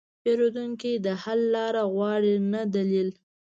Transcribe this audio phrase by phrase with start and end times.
[0.21, 3.09] پیرودونکی د حل لاره غواړي، نه دلیل.